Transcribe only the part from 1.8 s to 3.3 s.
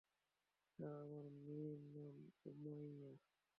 নাম উমায়া।